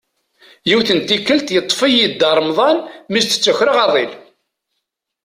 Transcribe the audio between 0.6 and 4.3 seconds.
Yiwet n tikelt yeṭṭef-iyi Dda Remḍan mi s-d-ttakreɣ aḍil.